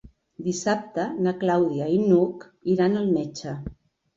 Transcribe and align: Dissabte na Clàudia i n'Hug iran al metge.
Dissabte 0.45 1.03
na 1.27 1.33
Clàudia 1.45 1.91
i 1.99 1.99
n'Hug 2.07 2.49
iran 2.77 2.99
al 3.03 3.09
metge. 3.21 3.55